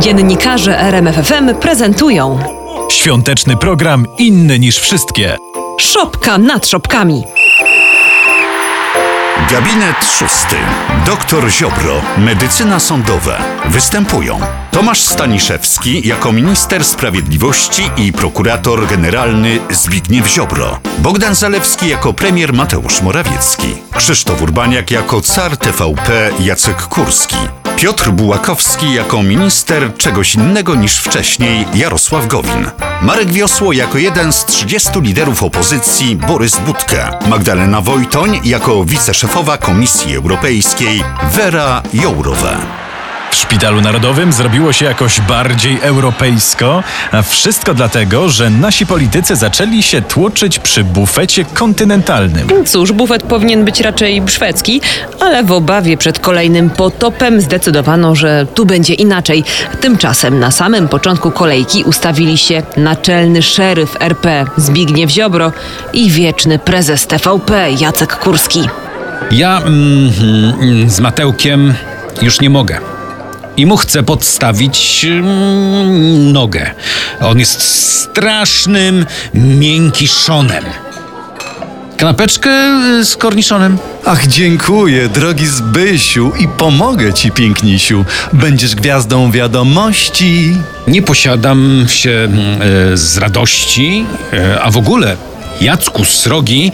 [0.00, 2.38] Dziennikarze RMFFM prezentują
[2.90, 5.36] Świąteczny program inny niż wszystkie.
[5.80, 7.24] Szopka nad szopkami.
[9.50, 10.56] Gabinet szósty.
[11.06, 12.02] Doktor Ziobro.
[12.18, 13.38] Medycyna sądowa.
[13.64, 14.40] Występują
[14.70, 20.78] Tomasz Staniszewski jako minister sprawiedliwości i prokurator generalny Zbigniew Ziobro.
[20.98, 23.68] Bogdan Zalewski jako premier Mateusz Morawiecki.
[23.96, 27.36] Krzysztof Urbaniak jako car TVP Jacek Kurski.
[27.80, 32.66] Piotr Bułakowski jako minister czegoś innego niż wcześniej Jarosław Gowin.
[33.02, 37.18] Marek Wiosło jako jeden z 30 liderów opozycji Borys Budka.
[37.28, 42.79] Magdalena Wojtoń jako wiceszefowa Komisji Europejskiej Vera Jourowa.
[43.30, 49.82] W Szpitalu Narodowym zrobiło się jakoś bardziej europejsko, a wszystko dlatego, że nasi politycy zaczęli
[49.82, 52.48] się tłoczyć przy bufecie kontynentalnym.
[52.66, 54.80] Cóż, bufet powinien być raczej szwedzki,
[55.20, 59.44] ale w obawie przed kolejnym potopem zdecydowano, że tu będzie inaczej.
[59.80, 65.52] Tymczasem na samym początku kolejki ustawili się naczelny szeryf RP Zbigniew Ziobro
[65.92, 68.68] i wieczny prezes TVP Jacek Kurski.
[69.30, 70.12] Ja mm,
[70.60, 71.74] mm, z Matełkiem
[72.22, 72.89] już nie mogę.
[73.60, 76.70] I mu chcę podstawić mm, nogę.
[77.20, 80.64] On jest strasznym miękiszonem.
[81.96, 82.50] Kanapeczkę
[83.00, 83.78] y, z korniszonem?
[84.06, 88.04] Ach, dziękuję, drogi Zbysiu, i pomogę ci, pięknisiu.
[88.32, 90.56] Będziesz gwiazdą wiadomości.
[90.86, 92.28] Nie posiadam się
[92.92, 95.16] y, z radości, y, a w ogóle
[95.60, 96.72] Jacku Srogi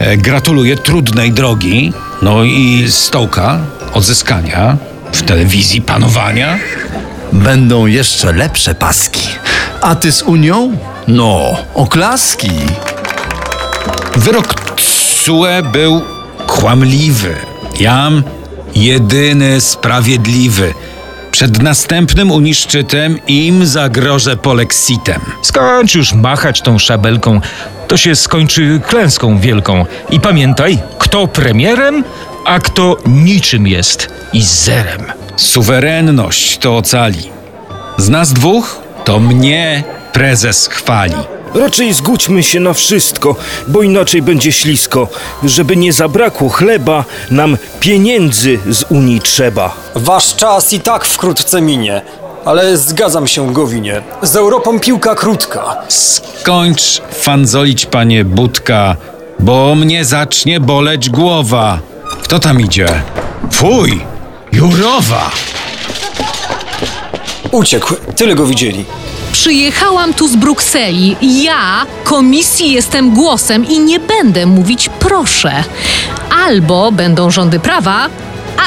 [0.00, 3.60] y, gratuluję trudnej drogi, no i stołka,
[3.92, 4.76] odzyskania
[5.12, 6.58] w telewizji panowania.
[7.32, 9.28] Będą jeszcze lepsze paski.
[9.80, 10.78] A ty z Unią?
[11.08, 12.50] No, oklaski.
[14.16, 16.02] Wyrok TSUE był
[16.46, 17.34] kłamliwy.
[17.80, 18.22] Jam
[18.74, 20.74] jedyny sprawiedliwy.
[21.30, 25.20] Przed następnym uniszczytem im zagrożę polexitem.
[25.42, 27.40] Skończ już machać tą szabelką,
[27.88, 29.86] to się skończy klęską wielką.
[30.10, 32.04] I pamiętaj, kto premierem,
[32.46, 35.12] a kto niczym jest i zerem.
[35.36, 37.30] Suwerenność to ocali.
[37.96, 41.14] Z nas dwóch to mnie prezes chwali.
[41.54, 43.36] Raczej zgódźmy się na wszystko,
[43.68, 45.08] bo inaczej będzie ślisko.
[45.44, 49.74] Żeby nie zabrakło chleba, nam pieniędzy z Unii trzeba.
[49.94, 52.02] Wasz czas i tak wkrótce minie.
[52.44, 54.02] Ale zgadzam się, Gowinie.
[54.22, 55.76] Z Europą piłka krótka.
[55.88, 58.96] Skończ fanzolić, panie Budka,
[59.40, 61.78] bo mnie zacznie boleć głowa.
[62.10, 63.02] Kto tam idzie?
[63.52, 64.00] Fuj!
[64.52, 65.30] Jurowa!
[67.50, 68.84] Uciekł, tyle go widzieli.
[69.32, 71.16] Przyjechałam tu z Brukseli.
[71.44, 75.64] Ja komisji jestem głosem i nie będę mówić proszę.
[76.46, 78.08] Albo będą rządy prawa,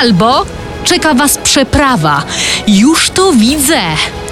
[0.00, 0.46] albo
[0.84, 2.22] czeka was przeprawa.
[2.66, 3.80] Już to widzę,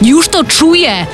[0.03, 1.07] już to czuję.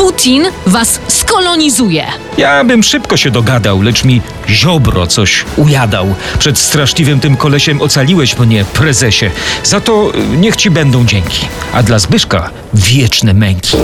[0.00, 2.06] Putin was skolonizuje.
[2.38, 6.14] Ja bym szybko się dogadał, lecz mi ziobro coś ujadał.
[6.38, 9.30] Przed straszliwym tym kolesiem ocaliłeś mnie, prezesie.
[9.64, 11.46] Za to y, niech ci będą dzięki.
[11.72, 13.76] A dla Zbyszka wieczne męki.